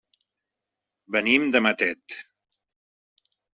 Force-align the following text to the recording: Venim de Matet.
Venim 1.17 1.45
de 1.57 1.63
Matet. 1.67 2.19